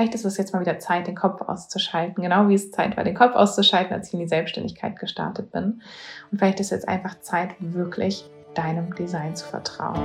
[0.00, 3.04] vielleicht ist es jetzt mal wieder Zeit, den Kopf auszuschalten, genau wie es Zeit war,
[3.04, 5.82] den Kopf auszuschalten, als ich in die Selbstständigkeit gestartet bin.
[6.32, 8.24] Und vielleicht ist jetzt einfach Zeit, wirklich
[8.54, 10.00] deinem Design zu vertrauen.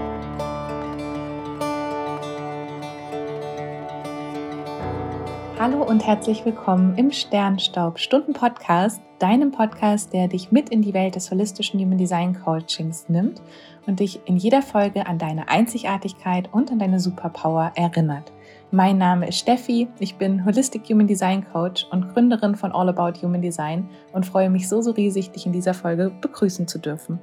[5.57, 10.93] Hallo und herzlich willkommen im Sternstaub Stunden Podcast, deinem Podcast, der dich mit in die
[10.93, 13.41] Welt des holistischen Human Design Coachings nimmt
[13.87, 18.34] und dich in jeder Folge an deine Einzigartigkeit und an deine Superpower erinnert.
[18.75, 23.21] Mein Name ist Steffi, ich bin Holistic Human Design Coach und Gründerin von All About
[23.21, 27.17] Human Design und freue mich so, so riesig, dich in dieser Folge begrüßen zu dürfen.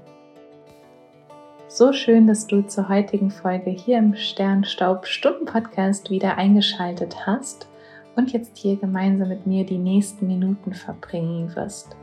[1.69, 7.69] So schön, dass du zur heutigen Folge hier im Sternstaub Stunden Podcast wieder eingeschaltet hast
[8.17, 11.95] und jetzt hier gemeinsam mit mir die nächsten Minuten verbringen wirst.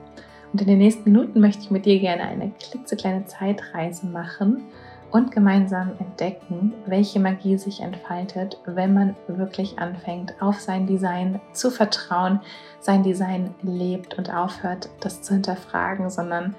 [0.53, 4.65] Und in den nächsten Minuten möchte ich mit dir gerne eine klitzekleine Zeitreise machen
[5.11, 11.71] und gemeinsam entdecken, welche Magie sich entfaltet, wenn man wirklich anfängt, auf sein Design zu
[11.71, 12.41] vertrauen,
[12.79, 16.55] sein Design lebt und aufhört, das zu hinterfragen, sondern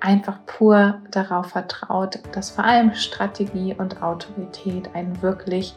[0.00, 5.74] einfach pur darauf vertraut, dass vor allem Strategie und Autorität einen wirklich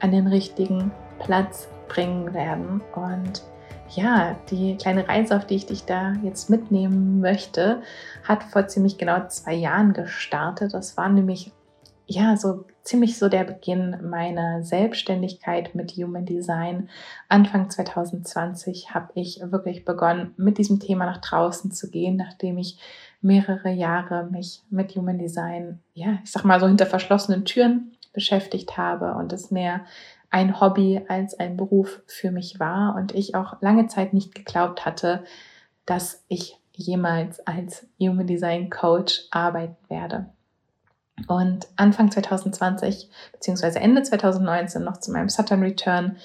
[0.00, 2.80] an den richtigen Platz bringen werden.
[2.94, 3.42] Und
[3.90, 7.82] ja, die kleine Reise, auf die ich dich da jetzt mitnehmen möchte,
[8.24, 10.74] hat vor ziemlich genau zwei Jahren gestartet.
[10.74, 11.52] Das war nämlich
[12.06, 16.88] ja so ziemlich so der Beginn meiner Selbstständigkeit mit Human Design.
[17.28, 22.78] Anfang 2020 habe ich wirklich begonnen, mit diesem Thema nach draußen zu gehen, nachdem ich
[23.20, 28.78] mehrere Jahre mich mit Human Design, ja, ich sag mal so hinter verschlossenen Türen beschäftigt
[28.78, 29.82] habe und es mehr
[30.30, 34.84] ein Hobby als ein Beruf für mich war und ich auch lange Zeit nicht geglaubt
[34.84, 35.24] hatte,
[35.86, 40.26] dass ich jemals als Human Design Coach arbeiten werde.
[41.26, 46.16] Und Anfang 2020 beziehungsweise Ende 2019 noch zu meinem Saturn Return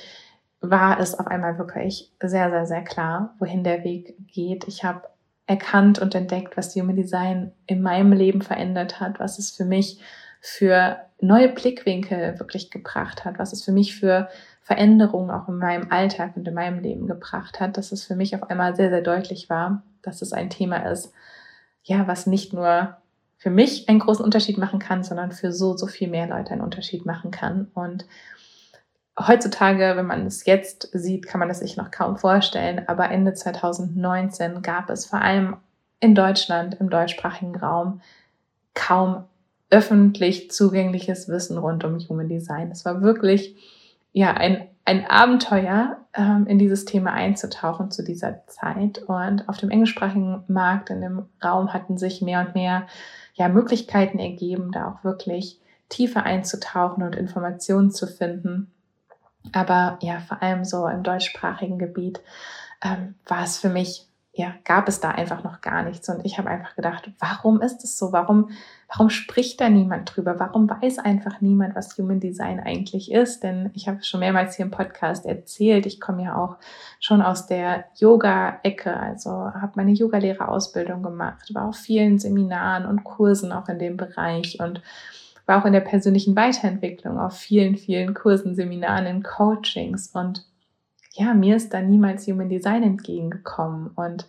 [0.62, 4.68] war es auf einmal wirklich sehr, sehr, sehr klar, wohin der Weg geht.
[4.68, 5.02] Ich habe
[5.48, 10.00] erkannt und entdeckt, was Human Design in meinem Leben verändert hat, was es für mich
[10.40, 14.30] für neue Blickwinkel wirklich gebracht hat, was es für mich für
[14.62, 18.36] Veränderungen auch in meinem Alltag und in meinem Leben gebracht hat, dass es für mich
[18.36, 21.14] auf einmal sehr, sehr deutlich war, dass es ein Thema ist,
[21.84, 22.98] ja, was nicht nur
[23.38, 26.62] für mich einen großen Unterschied machen kann, sondern für so, so viel mehr Leute einen
[26.62, 27.70] Unterschied machen kann.
[27.74, 28.06] Und
[29.20, 33.34] heutzutage, wenn man es jetzt sieht, kann man das sich noch kaum vorstellen, aber Ende
[33.34, 35.58] 2019 gab es vor allem
[36.00, 38.02] in Deutschland, im deutschsprachigen Raum,
[38.74, 39.26] kaum
[39.70, 42.72] öffentlich zugängliches Wissen rund um Human Design.
[42.72, 43.56] Es war wirklich
[44.12, 49.00] ja ein, ein Abenteuer, ähm, in dieses Thema einzutauchen zu dieser Zeit.
[49.00, 52.88] Und auf dem englischsprachigen Markt, in dem Raum hatten sich mehr und mehr
[53.34, 55.60] ja, Möglichkeiten ergeben, da auch wirklich
[55.90, 58.72] tiefer einzutauchen und Informationen zu finden.
[59.52, 62.22] Aber ja, vor allem so im deutschsprachigen Gebiet
[62.84, 66.10] ähm, war es für mich ja, gab es da einfach noch gar nichts.
[66.10, 68.12] Und ich habe einfach gedacht, warum ist es so?
[68.12, 68.50] Warum,
[68.94, 70.40] warum spricht da niemand drüber?
[70.40, 73.42] Warum weiß einfach niemand, was Human Design eigentlich ist?
[73.42, 76.58] Denn ich habe schon mehrmals hier im Podcast erzählt, ich komme ja auch
[77.00, 83.52] schon aus der Yoga-Ecke, also habe meine Yogalehrerausbildung gemacht, war auf vielen Seminaren und Kursen
[83.52, 84.82] auch in dem Bereich und
[85.48, 90.46] war auch in der persönlichen Weiterentwicklung auf vielen, vielen Kursen, Seminaren, in Coachings und
[91.16, 94.28] ja, mir ist da niemals Human Design entgegengekommen und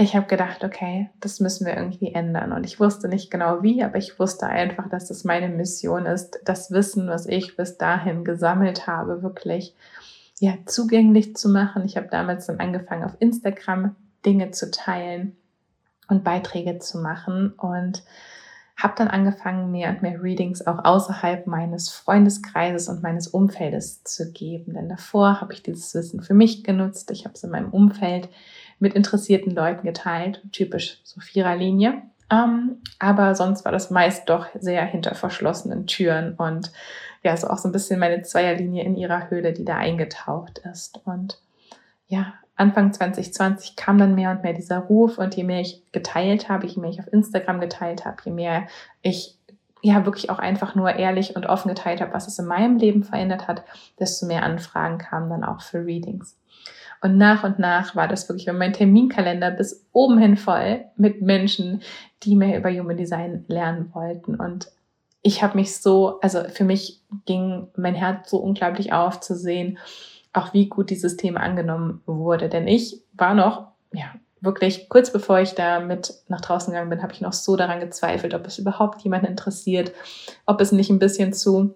[0.00, 2.52] ich habe gedacht, okay, das müssen wir irgendwie ändern.
[2.52, 6.38] Und ich wusste nicht genau wie, aber ich wusste einfach, dass das meine Mission ist,
[6.44, 9.74] das Wissen, was ich bis dahin gesammelt habe, wirklich
[10.38, 11.84] ja, zugänglich zu machen.
[11.84, 15.36] Ich habe damals dann angefangen, auf Instagram Dinge zu teilen
[16.06, 17.50] und Beiträge zu machen.
[17.54, 18.04] Und
[18.78, 24.30] habe dann angefangen, mehr und mehr Readings auch außerhalb meines Freundeskreises und meines Umfeldes zu
[24.30, 24.74] geben.
[24.74, 27.10] Denn davor habe ich dieses Wissen für mich genutzt.
[27.10, 28.28] Ich habe es in meinem Umfeld
[28.78, 32.02] mit interessierten Leuten geteilt, typisch so Viererlinie.
[32.30, 36.72] Ähm, aber sonst war das meist doch sehr hinter verschlossenen Türen und
[37.22, 41.00] ja, so auch so ein bisschen meine Zweierlinie in ihrer Höhle, die da eingetaucht ist.
[41.04, 41.40] Und
[42.06, 46.48] ja, Anfang 2020 kam dann mehr und mehr dieser Ruf und je mehr ich geteilt
[46.48, 48.66] habe, je mehr ich auf Instagram geteilt habe, je mehr
[49.02, 49.36] ich
[49.80, 53.04] ja wirklich auch einfach nur ehrlich und offen geteilt habe, was es in meinem Leben
[53.04, 53.62] verändert hat,
[53.98, 56.36] desto mehr Anfragen kamen dann auch für Readings.
[57.00, 61.82] Und nach und nach war das wirklich mein Terminkalender bis oben hin voll mit Menschen,
[62.22, 64.34] die mehr über Human Design lernen wollten.
[64.34, 64.68] Und
[65.22, 69.78] ich habe mich so, also für mich ging mein Herz so unglaublich auf zu sehen,
[70.32, 72.48] auch wie gut dieses Thema angenommen wurde.
[72.48, 74.06] Denn ich war noch, ja,
[74.40, 77.80] wirklich kurz bevor ich da mit nach draußen gegangen bin, habe ich noch so daran
[77.80, 79.92] gezweifelt, ob es überhaupt jemanden interessiert,
[80.46, 81.74] ob es nicht ein bisschen zu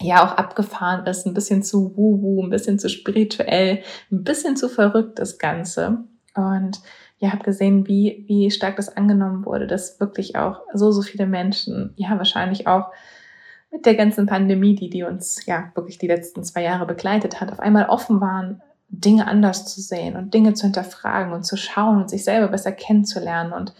[0.00, 4.68] ja auch abgefahren ist, ein bisschen zu wuhu, ein bisschen zu spirituell, ein bisschen zu
[4.68, 6.04] verrückt das Ganze.
[6.34, 6.80] Und
[7.18, 11.26] ja, habe gesehen, wie, wie stark das angenommen wurde, dass wirklich auch so, so viele
[11.26, 12.90] Menschen, ja, wahrscheinlich auch
[13.72, 17.52] mit der ganzen Pandemie, die, die uns ja wirklich die letzten zwei Jahre begleitet hat,
[17.52, 22.02] auf einmal offen waren, Dinge anders zu sehen und Dinge zu hinterfragen und zu schauen
[22.02, 23.52] und sich selber besser kennenzulernen.
[23.52, 23.74] Und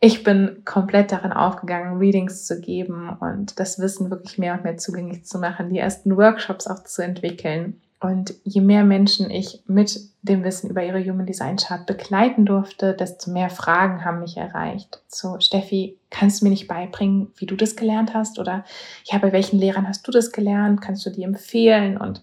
[0.00, 4.76] ich bin komplett darin aufgegangen, Readings zu geben und das Wissen wirklich mehr und mehr
[4.76, 9.98] zugänglich zu machen, die ersten Workshops auch zu entwickeln und je mehr Menschen ich mit
[10.22, 15.02] dem Wissen über ihre Human Design Chart begleiten durfte, desto mehr Fragen haben mich erreicht.
[15.08, 18.38] So, Steffi, kannst du mir nicht beibringen, wie du das gelernt hast?
[18.38, 18.64] Oder
[19.04, 20.80] ja, bei welchen Lehrern hast du das gelernt?
[20.80, 21.96] Kannst du die empfehlen?
[21.96, 22.22] Und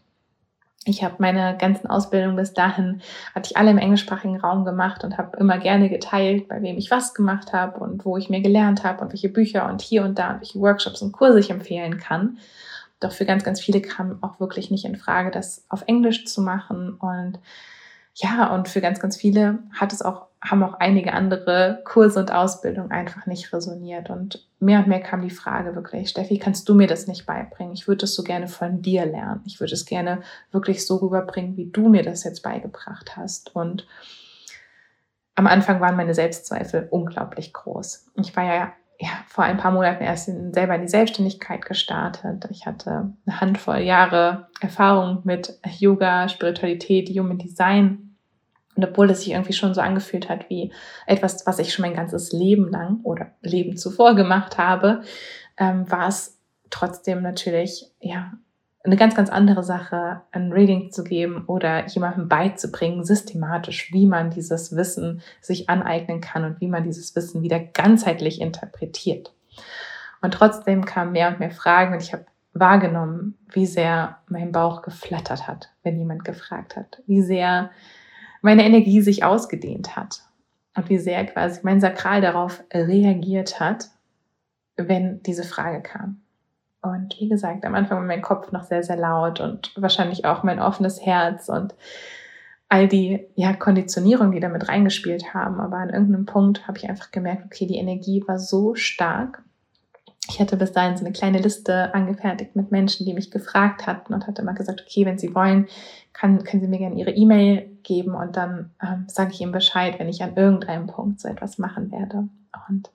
[0.86, 3.02] ich habe meine ganzen Ausbildungen bis dahin,
[3.34, 6.92] hatte ich alle im englischsprachigen Raum gemacht und habe immer gerne geteilt, bei wem ich
[6.92, 10.20] was gemacht habe und wo ich mir gelernt habe und welche Bücher und hier und
[10.20, 12.38] da und welche Workshops und Kurse ich empfehlen kann.
[13.00, 16.42] Doch für ganz, ganz viele kam auch wirklich nicht in Frage, das auf Englisch zu
[16.42, 16.94] machen.
[16.94, 17.40] Und
[18.18, 22.32] ja, und für ganz, ganz viele hat es auch, haben auch einige andere Kurse und
[22.32, 24.10] Ausbildungen einfach nicht resoniert.
[24.10, 27.74] Und mehr und mehr kam die Frage wirklich, Steffi, kannst du mir das nicht beibringen?
[27.74, 29.42] Ich würde es so gerne von dir lernen.
[29.46, 30.22] Ich würde es gerne
[30.52, 33.54] wirklich so rüberbringen, wie du mir das jetzt beigebracht hast.
[33.54, 33.86] Und
[35.36, 38.12] am Anfang waren meine Selbstzweifel unglaublich groß.
[38.16, 42.48] Ich war ja ja, vor ein paar Monaten erst in, selber in die Selbstständigkeit gestartet.
[42.50, 48.16] Ich hatte eine Handvoll Jahre Erfahrung mit Yoga, Spiritualität, Human Design.
[48.76, 50.72] Und obwohl es sich irgendwie schon so angefühlt hat wie
[51.08, 55.02] etwas, was ich schon mein ganzes Leben lang oder Leben zuvor gemacht habe,
[55.58, 56.38] ähm, war es
[56.70, 58.34] trotzdem natürlich ja
[58.86, 64.30] eine ganz, ganz andere Sache, ein Reading zu geben oder jemandem beizubringen, systematisch, wie man
[64.30, 69.34] dieses Wissen sich aneignen kann und wie man dieses Wissen wieder ganzheitlich interpretiert.
[70.22, 74.82] Und trotzdem kamen mehr und mehr Fragen und ich habe wahrgenommen, wie sehr mein Bauch
[74.82, 77.72] geflattert hat, wenn jemand gefragt hat, wie sehr
[78.42, 80.22] meine Energie sich ausgedehnt hat
[80.76, 83.90] und wie sehr quasi mein Sakral darauf reagiert hat,
[84.78, 86.22] wenn diese Frage kam.
[86.86, 90.44] Und wie gesagt, am Anfang war mein Kopf noch sehr, sehr laut und wahrscheinlich auch
[90.44, 91.74] mein offenes Herz und
[92.70, 95.60] all die ja, Konditionierungen, die damit reingespielt haben.
[95.60, 99.44] Aber an irgendeinem Punkt habe ich einfach gemerkt, okay, die Energie war so stark.
[100.28, 104.14] Ich hatte bis dahin so eine kleine Liste angefertigt mit Menschen, die mich gefragt hatten
[104.14, 105.68] und hatte immer gesagt, okay, wenn Sie wollen,
[106.14, 110.00] kann, können Sie mir gerne Ihre E-Mail geben und dann ähm, sage ich Ihnen Bescheid,
[110.00, 112.28] wenn ich an irgendeinem Punkt so etwas machen werde.
[112.70, 112.90] Und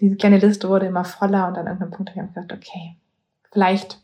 [0.00, 2.96] diese kleine Liste wurde immer voller und an irgendeinem Punkt habe ich gesagt, okay,
[3.52, 3.98] vielleicht,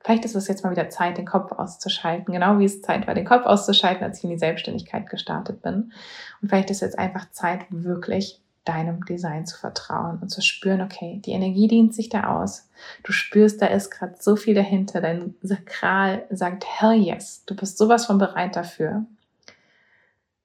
[0.00, 3.14] vielleicht ist es jetzt mal wieder Zeit, den Kopf auszuschalten, genau wie es Zeit war,
[3.14, 5.92] den Kopf auszuschalten, als ich in die Selbstständigkeit gestartet bin.
[6.40, 11.20] Und vielleicht ist jetzt einfach Zeit, wirklich deinem Design zu vertrauen und zu spüren, okay,
[11.24, 12.68] die Energie dient sich da aus.
[13.02, 15.00] Du spürst, da ist gerade so viel dahinter.
[15.00, 19.06] Dein Sakral sagt, hell yes, du bist sowas von bereit dafür.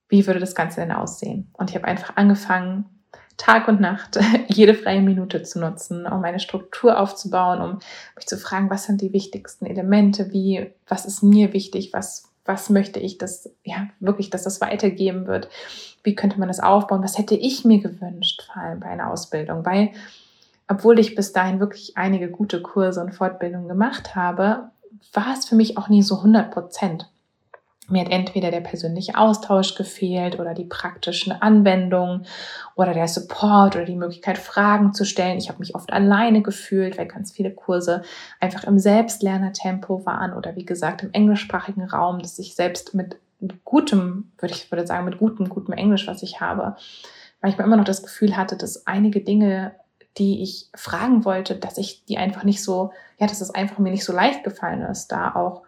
[0.07, 1.49] Wie würde das Ganze denn aussehen?
[1.53, 2.85] Und ich habe einfach angefangen,
[3.37, 7.79] Tag und Nacht jede freie Minute zu nutzen, um eine Struktur aufzubauen, um
[8.15, 12.69] mich zu fragen, was sind die wichtigsten Elemente, wie, was ist mir wichtig, was, was
[12.69, 15.49] möchte ich, dass, ja, wirklich, dass das weitergeben wird,
[16.03, 19.65] wie könnte man das aufbauen, was hätte ich mir gewünscht, vor allem bei einer Ausbildung,
[19.65, 19.91] weil,
[20.67, 24.69] obwohl ich bis dahin wirklich einige gute Kurse und Fortbildungen gemacht habe,
[25.13, 27.09] war es für mich auch nie so 100 Prozent.
[27.87, 32.25] Mir hat entweder der persönliche Austausch gefehlt oder die praktischen Anwendungen
[32.75, 35.37] oder der Support oder die Möglichkeit, Fragen zu stellen.
[35.37, 38.01] Ich habe mich oft alleine gefühlt, weil ganz viele Kurse
[38.39, 43.19] einfach im Selbstlernertempo waren oder wie gesagt im englischsprachigen Raum, dass ich selbst mit
[43.63, 46.75] gutem, würde ich würde sagen, mit gutem, gutem Englisch, was ich habe,
[47.41, 49.75] weil ich mir immer noch das Gefühl hatte, dass einige Dinge,
[50.17, 53.91] die ich fragen wollte, dass ich die einfach nicht so, ja, dass es einfach mir
[53.91, 55.63] nicht so leicht gefallen ist, da auch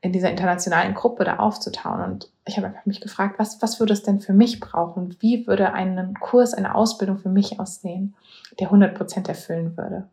[0.00, 2.00] in dieser internationalen Gruppe da aufzutauen.
[2.00, 5.16] Und ich habe einfach mich gefragt, was, was würde es denn für mich brauchen?
[5.20, 8.14] Wie würde ein Kurs, eine Ausbildung für mich aussehen,
[8.60, 10.08] der 100 Prozent erfüllen würde?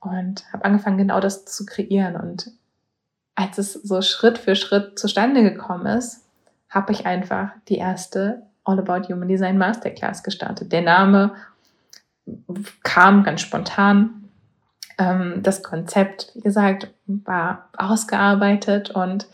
[0.00, 2.16] Und habe angefangen, genau das zu kreieren.
[2.16, 2.52] Und
[3.34, 6.26] als es so Schritt für Schritt zustande gekommen ist,
[6.68, 10.72] habe ich einfach die erste All About Human Design Masterclass gestartet.
[10.72, 11.34] Der Name
[12.82, 14.25] kam ganz spontan
[14.98, 19.26] ähm, das Konzept, wie gesagt, war ausgearbeitet und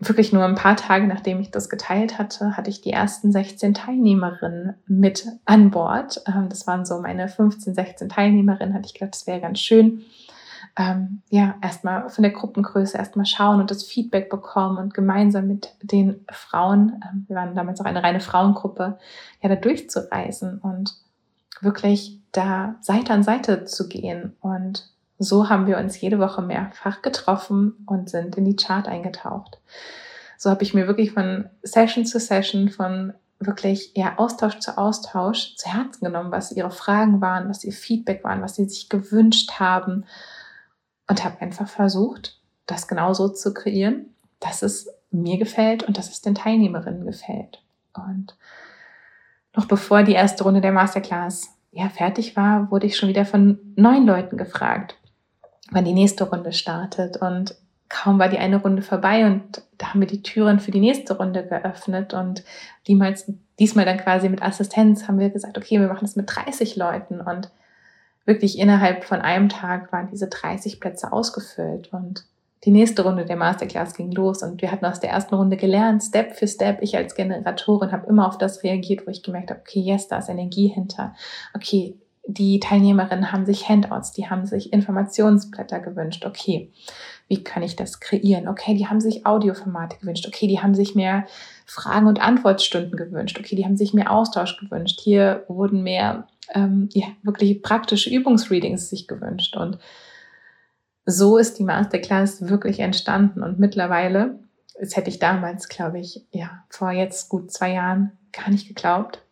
[0.00, 3.74] wirklich nur ein paar Tage nachdem ich das geteilt hatte, hatte ich die ersten 16
[3.74, 6.22] Teilnehmerinnen mit an Bord.
[6.26, 10.02] Ähm, das waren so meine 15, 16 Teilnehmerinnen, hatte ich gedacht, das wäre ganz schön.
[10.76, 15.72] Ähm, ja, erstmal von der Gruppengröße erstmal schauen und das Feedback bekommen und gemeinsam mit
[15.82, 18.98] den Frauen, ähm, wir waren damals auch eine reine Frauengruppe,
[19.40, 20.96] ja, da durchzureisen und
[21.60, 27.00] wirklich da Seite an Seite zu gehen und so haben wir uns jede Woche mehrfach
[27.00, 29.58] getroffen und sind in die Chart eingetaucht.
[30.36, 35.54] So habe ich mir wirklich von Session zu Session, von wirklich ja, Austausch zu Austausch
[35.56, 39.52] zu Herzen genommen, was ihre Fragen waren, was ihr Feedback waren, was sie sich gewünscht
[39.60, 40.04] haben
[41.08, 46.20] und habe einfach versucht, das genauso zu kreieren, dass es mir gefällt und dass es
[46.20, 47.62] den Teilnehmerinnen gefällt.
[47.92, 48.36] Und
[49.54, 53.58] noch bevor die erste Runde der Masterclass ja, fertig war, wurde ich schon wieder von
[53.74, 54.96] neun Leuten gefragt,
[55.70, 57.16] wann die nächste Runde startet.
[57.16, 57.56] Und
[57.88, 61.16] kaum war die eine Runde vorbei und da haben wir die Türen für die nächste
[61.16, 62.14] Runde geöffnet.
[62.14, 62.44] Und
[62.86, 63.16] diesmal,
[63.58, 67.20] diesmal dann quasi mit Assistenz haben wir gesagt, okay, wir machen das mit 30 Leuten.
[67.20, 67.50] Und
[68.24, 71.92] wirklich innerhalb von einem Tag waren diese 30 Plätze ausgefüllt.
[71.92, 72.24] Und
[72.64, 76.02] die nächste Runde der Masterclass ging los und wir hatten aus der ersten Runde gelernt,
[76.02, 76.78] Step für Step.
[76.80, 80.18] Ich als Generatorin habe immer auf das reagiert, wo ich gemerkt habe, okay, yes, da
[80.18, 81.14] ist Energie hinter.
[81.54, 86.24] Okay, die Teilnehmerinnen haben sich Handouts, die haben sich Informationsblätter gewünscht.
[86.24, 86.72] Okay,
[87.28, 88.48] wie kann ich das kreieren?
[88.48, 90.26] Okay, die haben sich Audioformate gewünscht.
[90.26, 91.26] Okay, die haben sich mehr
[91.66, 93.38] Fragen- und Antwortstunden gewünscht.
[93.38, 95.00] Okay, die haben sich mehr Austausch gewünscht.
[95.02, 99.56] Hier wurden mehr ähm, ja, wirklich praktische Übungsreadings sich gewünscht.
[99.56, 99.78] Und
[101.06, 103.42] so ist die Masterclass wirklich entstanden.
[103.42, 104.38] Und mittlerweile,
[104.78, 109.22] das hätte ich damals, glaube ich, ja, vor jetzt gut zwei Jahren gar nicht geglaubt.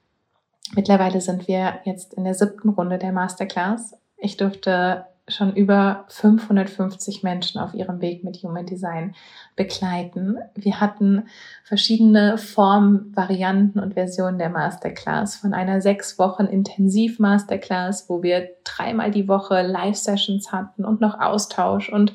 [0.75, 3.95] Mittlerweile sind wir jetzt in der siebten Runde der Masterclass.
[4.17, 9.15] Ich durfte schon über 550 Menschen auf ihrem Weg mit Human Design
[9.57, 10.39] begleiten.
[10.55, 11.25] Wir hatten
[11.65, 15.37] verschiedene Formen, Varianten und Versionen der Masterclass.
[15.37, 21.91] Von einer sechs Wochen Intensiv-Masterclass, wo wir dreimal die Woche Live-Sessions hatten und noch Austausch
[21.91, 22.13] und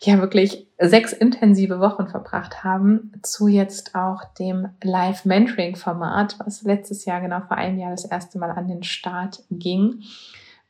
[0.00, 7.20] ja wirklich sechs intensive Wochen verbracht haben, zu jetzt auch dem Live-Mentoring-Format, was letztes Jahr,
[7.20, 10.02] genau vor einem Jahr, das erste Mal an den Start ging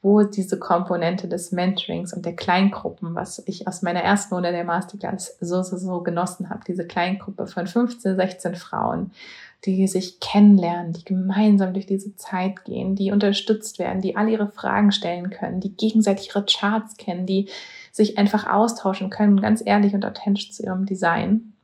[0.00, 4.64] wo diese Komponente des Mentorings und der Kleingruppen, was ich aus meiner ersten Runde der
[4.64, 9.10] Masterclass so, so, so genossen habe, diese Kleingruppe von 15, 16 Frauen,
[9.64, 14.52] die sich kennenlernen, die gemeinsam durch diese Zeit gehen, die unterstützt werden, die all ihre
[14.52, 17.48] Fragen stellen können, die gegenseitig ihre Charts kennen, die
[17.90, 21.54] sich einfach austauschen können, ganz ehrlich und authentisch zu ihrem Design.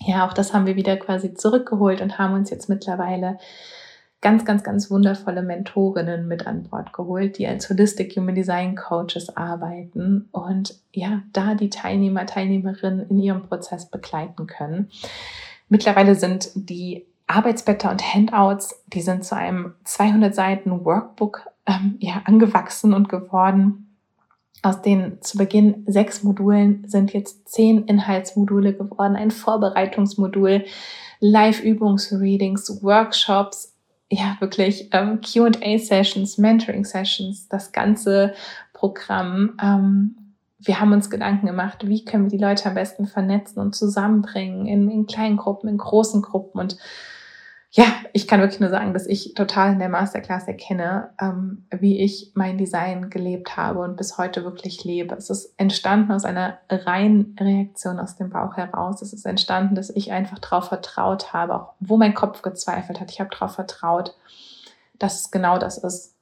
[0.00, 3.36] Ja, auch das haben wir wieder quasi zurückgeholt und haben uns jetzt mittlerweile
[4.20, 9.36] ganz, ganz, ganz wundervolle Mentorinnen mit an Bord geholt, die als Holistic Human Design Coaches
[9.36, 14.90] arbeiten und ja, da die Teilnehmer, Teilnehmerinnen in ihrem Prozess begleiten können.
[15.68, 22.22] Mittlerweile sind die Arbeitsblätter und Handouts, die sind zu einem 200 Seiten Workbook ähm, ja,
[22.24, 23.84] angewachsen und geworden.
[24.62, 30.64] Aus den zu Beginn sechs Modulen sind jetzt zehn Inhaltsmodule geworden, ein Vorbereitungsmodul,
[31.20, 33.77] Live-Übungsreadings, Workshops,
[34.10, 38.34] ja wirklich ähm, QA-Sessions, Mentoring-Sessions, das ganze
[38.72, 39.58] Programm.
[39.62, 40.16] Ähm,
[40.58, 44.66] wir haben uns Gedanken gemacht, wie können wir die Leute am besten vernetzen und zusammenbringen
[44.66, 46.78] in, in kleinen Gruppen, in großen Gruppen und
[47.70, 47.84] ja,
[48.14, 52.32] ich kann wirklich nur sagen, dass ich total in der Masterclass erkenne, ähm, wie ich
[52.34, 55.14] mein Design gelebt habe und bis heute wirklich lebe.
[55.14, 59.02] Es ist entstanden aus einer reinen Reaktion aus dem Bauch heraus.
[59.02, 63.10] Es ist entstanden, dass ich einfach darauf vertraut habe, auch wo mein Kopf gezweifelt hat.
[63.10, 64.16] Ich habe darauf vertraut,
[64.98, 66.14] dass es genau das ist,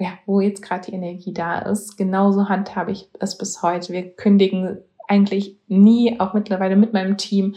[0.00, 1.96] ja, wo jetzt gerade die Energie da ist.
[1.96, 3.92] Genauso handhabe ich es bis heute.
[3.92, 7.54] Wir kündigen eigentlich nie, auch mittlerweile mit meinem Team,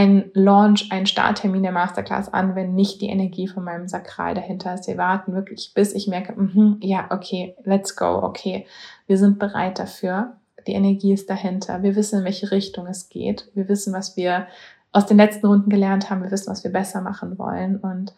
[0.00, 4.72] ein Launch, ein Starttermin der Masterclass an, wenn nicht die Energie von meinem Sakral dahinter
[4.72, 4.88] ist.
[4.88, 8.66] Wir warten wirklich, bis ich merke, mm ja, okay, let's go, okay,
[9.06, 10.36] wir sind bereit dafür.
[10.66, 11.82] Die Energie ist dahinter.
[11.82, 13.50] Wir wissen, in welche Richtung es geht.
[13.52, 14.46] Wir wissen, was wir
[14.90, 16.22] aus den letzten Runden gelernt haben.
[16.22, 17.76] Wir wissen, was wir besser machen wollen.
[17.76, 18.14] Und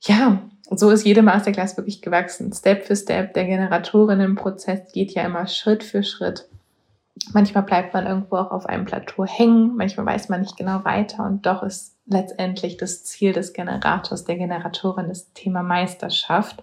[0.00, 2.52] ja, so ist jede Masterclass wirklich gewachsen.
[2.52, 3.32] Step für Step.
[3.34, 6.48] Der Generatorinnenprozess geht ja immer Schritt für Schritt
[7.32, 11.24] Manchmal bleibt man irgendwo auch auf einem Plateau hängen, manchmal weiß man nicht genau weiter
[11.24, 16.62] und doch ist letztendlich das Ziel des Generators, der Generatorin das Thema Meisterschaft.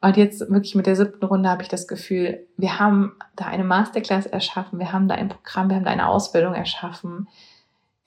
[0.00, 3.64] Und jetzt wirklich mit der siebten Runde habe ich das Gefühl, wir haben da eine
[3.64, 7.28] Masterclass erschaffen, wir haben da ein Programm, wir haben da eine Ausbildung erschaffen,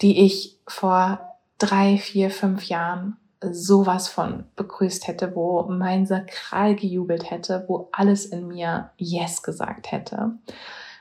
[0.02, 1.20] die ich vor
[1.58, 8.26] drei, vier, fünf Jahren sowas von begrüßt hätte, wo mein Sakral gejubelt hätte, wo alles
[8.26, 10.34] in mir Yes gesagt hätte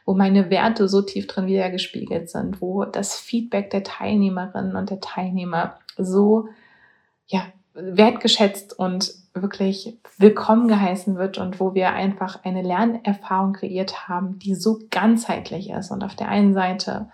[0.06, 5.00] wo meine Werte so tief drin wiedergespiegelt sind, wo das Feedback der Teilnehmerinnen und der
[5.00, 6.48] Teilnehmer so
[7.26, 7.42] ja,
[7.74, 14.54] wertgeschätzt und wirklich willkommen geheißen wird und wo wir einfach eine Lernerfahrung kreiert haben, die
[14.54, 17.08] so ganzheitlich ist und auf der einen Seite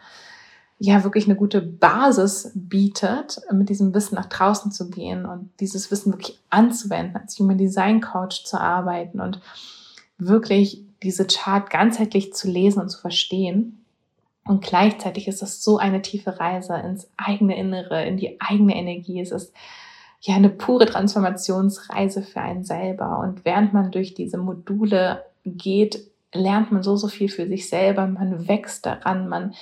[0.78, 5.90] ja wirklich eine gute Basis bietet, mit diesem Wissen nach draußen zu gehen und dieses
[5.90, 9.40] Wissen wirklich anzuwenden, als Human Design Coach zu arbeiten und
[10.18, 13.84] wirklich diese Chart ganzheitlich zu lesen und zu verstehen.
[14.44, 19.20] Und gleichzeitig ist es so eine tiefe Reise ins eigene Innere, in die eigene Energie.
[19.20, 19.54] Es ist
[20.20, 23.20] ja eine pure Transformationsreise für einen selber.
[23.20, 28.06] Und während man durch diese Module geht, lernt man so, so viel für sich selber.
[28.06, 29.54] Man wächst daran, man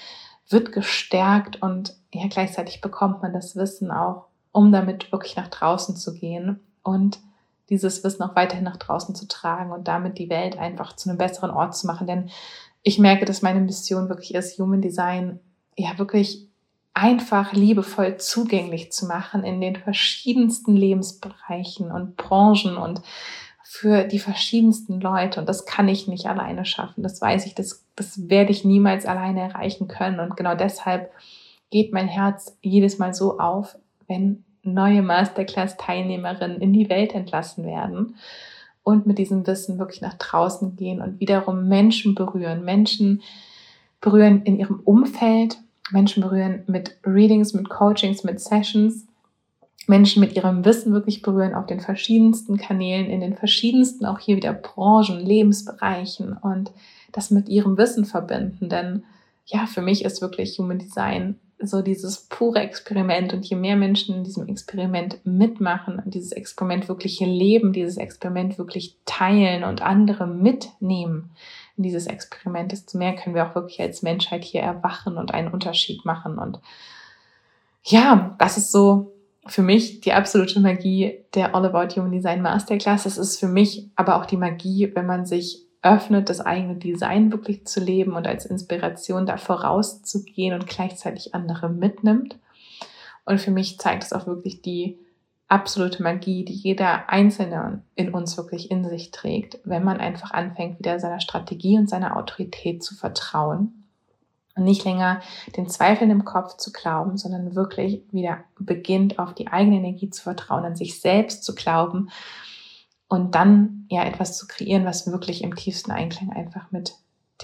[0.49, 5.97] wird gestärkt und ja, gleichzeitig bekommt man das Wissen auch, um damit wirklich nach draußen
[5.97, 7.21] zu gehen und
[7.71, 11.19] dieses Wissen auch weiterhin nach draußen zu tragen und damit die Welt einfach zu einem
[11.19, 12.07] besseren Ort zu machen.
[12.07, 12.31] Denn
[12.83, 15.41] ich merke, dass meine Mission wirklich ist, Human Design
[15.77, 16.49] ja wirklich
[16.93, 23.01] einfach liebevoll zugänglich zu machen in den verschiedensten Lebensbereichen und Branchen und
[23.63, 25.39] für die verschiedensten Leute.
[25.39, 27.05] Und das kann ich nicht alleine schaffen.
[27.05, 30.19] Das weiß ich, das, das werde ich niemals alleine erreichen können.
[30.19, 31.13] Und genau deshalb
[31.71, 38.17] geht mein Herz jedes Mal so auf, wenn neue Masterclass-Teilnehmerinnen in die Welt entlassen werden
[38.83, 42.65] und mit diesem Wissen wirklich nach draußen gehen und wiederum Menschen berühren.
[42.65, 43.23] Menschen
[44.01, 45.59] berühren in ihrem Umfeld,
[45.91, 49.07] Menschen berühren mit Readings, mit Coachings, mit Sessions,
[49.87, 54.37] Menschen mit ihrem Wissen wirklich berühren auf den verschiedensten Kanälen, in den verschiedensten auch hier
[54.37, 56.71] wieder Branchen, Lebensbereichen und
[57.13, 58.69] das mit ihrem Wissen verbinden.
[58.69, 59.05] Denn
[59.47, 64.15] ja, für mich ist wirklich Human Design so dieses pure Experiment und je mehr Menschen
[64.15, 70.27] in diesem Experiment mitmachen und dieses Experiment wirklich leben, dieses Experiment wirklich teilen und andere
[70.27, 71.31] mitnehmen
[71.77, 75.49] in dieses Experiment, desto mehr können wir auch wirklich als Menschheit hier erwachen und einen
[75.49, 76.39] Unterschied machen.
[76.39, 76.61] Und
[77.85, 79.13] ja, das ist so
[79.47, 83.05] für mich die absolute Magie der All About Human Design Masterclass.
[83.05, 87.33] Das ist für mich aber auch die Magie, wenn man sich öffnet, das eigene Design
[87.33, 92.39] wirklich zu leben und als Inspiration da vorauszugehen und gleichzeitig andere mitnimmt.
[93.25, 94.99] Und für mich zeigt es auch wirklich die
[95.49, 100.79] absolute Magie, die jeder Einzelne in uns wirklich in sich trägt, wenn man einfach anfängt,
[100.79, 103.85] wieder seiner Strategie und seiner Autorität zu vertrauen
[104.55, 105.21] und nicht länger
[105.57, 110.23] den Zweifeln im Kopf zu glauben, sondern wirklich wieder beginnt, auf die eigene Energie zu
[110.23, 112.11] vertrauen, an sich selbst zu glauben
[113.11, 116.95] und dann ja etwas zu kreieren, was wirklich im tiefsten Einklang einfach mit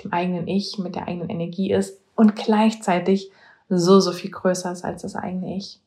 [0.03, 3.33] dem eigenen Ich, mit der eigenen Energie ist und gleichzeitig
[3.69, 5.81] so, so viel größer ist als das eigene Ich.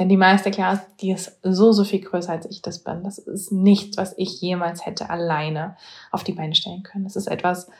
[0.00, 3.04] Denn die Meisterklasse, die ist so, so viel größer als ich das bin.
[3.04, 5.76] Das ist nichts, was ich jemals hätte alleine
[6.10, 7.04] auf die Beine stellen können.
[7.04, 7.70] Das ist etwas,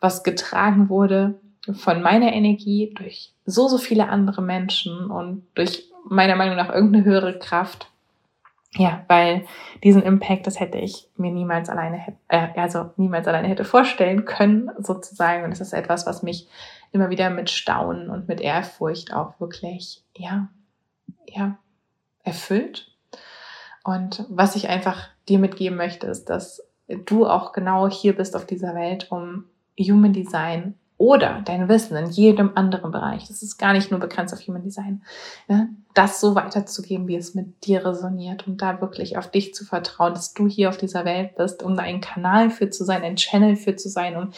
[0.00, 1.34] was getragen wurde
[1.72, 7.04] von meiner Energie durch so, so viele andere Menschen und durch meiner Meinung nach irgendeine
[7.04, 7.90] höhere Kraft,
[8.76, 9.46] ja, weil
[9.82, 14.70] diesen Impact, das hätte ich mir niemals alleine, äh, also niemals alleine hätte vorstellen können,
[14.78, 15.44] sozusagen.
[15.44, 16.48] Und es ist etwas, was mich
[16.92, 20.48] immer wieder mit Staunen und mit Ehrfurcht auch wirklich, ja,
[21.28, 21.58] ja,
[22.22, 22.92] erfüllt.
[23.84, 28.46] Und was ich einfach dir mitgeben möchte, ist, dass du auch genau hier bist auf
[28.46, 29.44] dieser Welt, um
[29.78, 34.32] Human Design oder dein Wissen in jedem anderen Bereich, das ist gar nicht nur begrenzt
[34.32, 35.02] auf Human Design,
[35.46, 39.64] ja, das so weiterzugeben, wie es mit dir resoniert und da wirklich auf dich zu
[39.64, 43.02] vertrauen, dass du hier auf dieser Welt bist, um da ein Kanal für zu sein,
[43.02, 44.30] ein Channel für zu sein, um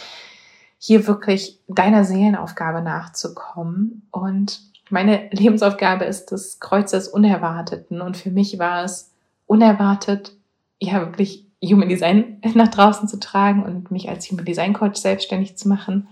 [0.78, 4.08] hier wirklich deiner Seelenaufgabe nachzukommen.
[4.10, 8.00] Und meine Lebensaufgabe ist das Kreuz des Unerwarteten.
[8.00, 9.12] Und für mich war es
[9.46, 10.32] unerwartet,
[10.80, 15.56] ja wirklich Human Design nach draußen zu tragen und mich als Human Design Coach selbstständig
[15.56, 16.08] zu machen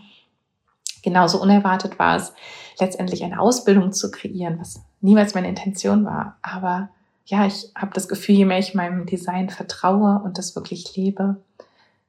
[1.06, 2.34] genauso unerwartet war es,
[2.80, 6.36] letztendlich eine Ausbildung zu kreieren, was niemals meine Intention war.
[6.42, 6.90] Aber
[7.26, 11.36] ja, ich habe das Gefühl, je mehr ich meinem Design vertraue und das wirklich lebe,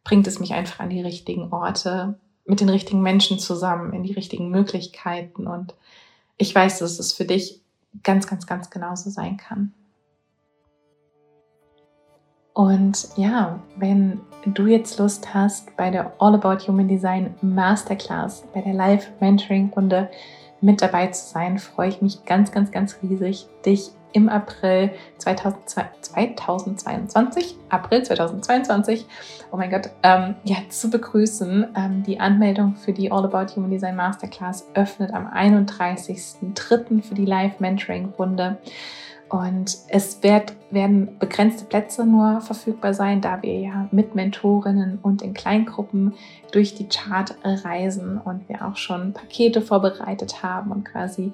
[0.04, 4.14] bringt es mich einfach an die richtigen Orte, mit den richtigen Menschen zusammen, in die
[4.14, 5.46] richtigen Möglichkeiten.
[5.46, 5.76] Und
[6.38, 7.62] ich weiß, dass es für dich
[8.02, 9.74] ganz, ganz, ganz genauso sein kann.
[12.58, 18.62] Und ja, wenn du jetzt Lust hast, bei der All About Human Design Masterclass, bei
[18.62, 20.10] der Live Mentoring Runde
[20.60, 24.90] mit dabei zu sein, freue ich mich ganz, ganz, ganz riesig, dich im April
[25.20, 29.06] 2022, April 2022,
[29.52, 31.68] oh mein Gott, ähm, ja, zu begrüßen.
[31.76, 37.04] Ähm, die Anmeldung für die All About Human Design Masterclass öffnet am 31.03.
[37.04, 38.58] für die Live Mentoring Runde.
[39.30, 45.22] Und es wird, werden begrenzte Plätze nur verfügbar sein, da wir ja mit Mentorinnen und
[45.22, 46.14] in Kleingruppen
[46.52, 51.32] durch die Chart reisen und wir auch schon Pakete vorbereitet haben und quasi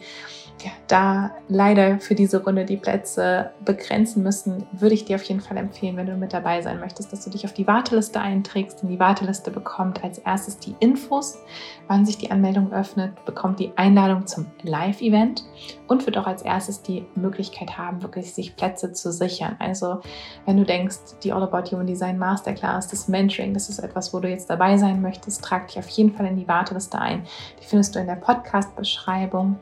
[0.64, 5.42] ja, da leider für diese Runde die Plätze begrenzen müssen, würde ich dir auf jeden
[5.42, 8.82] Fall empfehlen, wenn du mit dabei sein möchtest, dass du dich auf die Warteliste einträgst.
[8.82, 11.40] Denn die Warteliste bekommt als erstes die Infos,
[11.88, 15.44] wann sich die Anmeldung öffnet, bekommt die Einladung zum Live-Event
[15.88, 19.56] und wird auch als erstes die Möglichkeit haben, wirklich sich Plätze zu sichern.
[19.60, 20.02] Also
[20.46, 24.20] wenn du denkst, die All About Human Design Masterclass, das Mentoring, das ist etwas, wo
[24.20, 27.26] du jetzt dabei sein möchtest, trag dich auf jeden Fall in die Warteliste ein.
[27.62, 29.58] Die findest du in der Podcast-Beschreibung.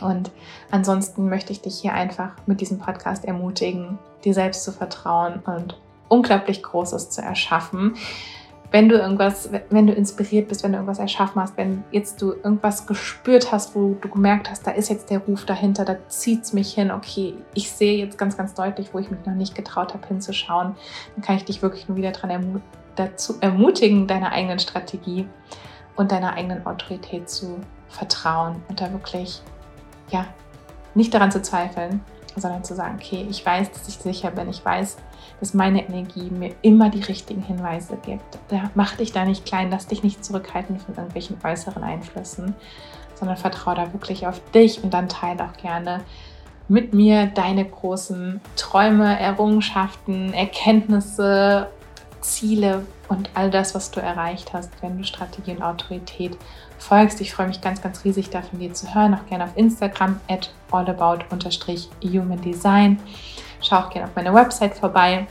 [0.00, 0.30] Und
[0.70, 5.78] ansonsten möchte ich dich hier einfach mit diesem Podcast ermutigen, dir selbst zu vertrauen und
[6.08, 7.94] unglaublich Großes zu erschaffen
[8.70, 12.32] wenn du irgendwas, wenn du inspiriert bist, wenn du irgendwas erschaffen hast, wenn jetzt du
[12.32, 16.42] irgendwas gespürt hast, wo du gemerkt hast, da ist jetzt der Ruf dahinter, da zieht
[16.42, 19.54] es mich hin, okay, ich sehe jetzt ganz, ganz deutlich, wo ich mich noch nicht
[19.54, 20.74] getraut habe hinzuschauen,
[21.14, 22.62] dann kann ich dich wirklich nur wieder daran ermut
[22.96, 25.28] dazu ermutigen, deiner eigenen Strategie
[25.96, 29.42] und deiner eigenen Autorität zu vertrauen und da wirklich,
[30.08, 30.26] ja,
[30.94, 32.00] nicht daran zu zweifeln,
[32.36, 34.96] sondern zu sagen, okay, ich weiß, dass ich sicher bin, ich weiß,
[35.40, 38.38] dass meine Energie mir immer die richtigen Hinweise gibt.
[38.50, 42.54] Ja, mach dich da nicht klein, lass dich nicht zurückhalten von irgendwelchen äußeren Einflüssen,
[43.14, 46.00] sondern vertraue da wirklich auf dich und dann teile auch gerne
[46.68, 51.68] mit mir deine großen Träume, Errungenschaften, Erkenntnisse,
[52.20, 56.36] Ziele und all das, was du erreicht hast, wenn du Strategie und Autorität
[56.78, 57.20] folgst.
[57.20, 59.14] Ich freue mich ganz, ganz riesig, da von dir zu hören.
[59.14, 62.98] Auch gerne auf Instagram at allabout-human-design.
[63.62, 65.26] Schau auch gerne auf meiner Website vorbei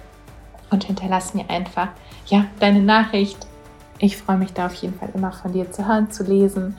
[0.71, 1.87] und hinterlass mir einfach
[2.27, 3.47] ja, deine Nachricht.
[3.99, 6.75] Ich freue mich da auf jeden Fall immer von dir zu hören, zu lesen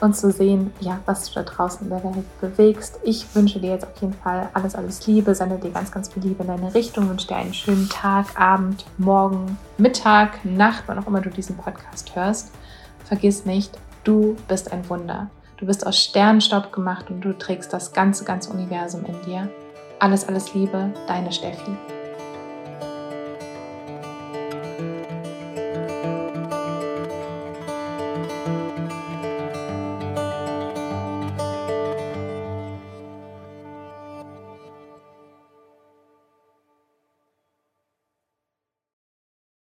[0.00, 2.98] und zu sehen, ja, was du da draußen in der Welt bewegst.
[3.04, 6.24] Ich wünsche dir jetzt auf jeden Fall alles, alles Liebe, sende dir ganz, ganz viel
[6.24, 11.06] Liebe in deine Richtung, wünsche dir einen schönen Tag, Abend, Morgen, Mittag, Nacht, wann auch
[11.06, 12.50] immer du diesen Podcast hörst.
[13.04, 15.30] Vergiss nicht, du bist ein Wunder.
[15.56, 19.48] Du bist aus Sternenstaub gemacht und du trägst das ganze, ganze Universum in dir.
[20.00, 21.70] Alles, alles Liebe, deine Steffi.